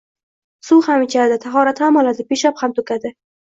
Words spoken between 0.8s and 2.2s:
ham ichadi, tahorat ham